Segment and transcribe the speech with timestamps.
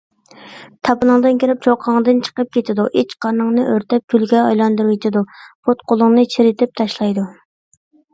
[0.87, 2.85] تاپىنىڭدىن كىرىپ چوققاڭدىن چىقىپ كېتىدۇ.
[3.01, 5.23] ئىچ- قارنىڭنى ئۆرتەپ كۈلگە ئايلاندۇرۇۋېتىدۇ.
[5.69, 7.27] پۇت- قولۇڭنى چىرىتىپ تاشلايدۇ.